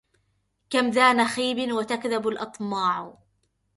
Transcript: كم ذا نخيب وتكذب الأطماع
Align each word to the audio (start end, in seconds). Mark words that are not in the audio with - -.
كم 0.69 0.89
ذا 0.89 1.13
نخيب 1.13 1.71
وتكذب 1.73 2.27
الأطماع 2.27 3.13